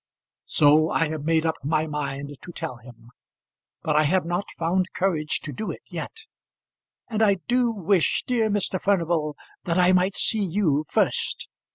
[0.47, 3.11] So I have made up my mind to tell him,
[3.83, 6.23] but I have not found courage to do it yet;
[7.07, 8.81] and I do wish, dear Mr.
[8.81, 9.35] Furnival,
[9.65, 11.49] that I might see you first.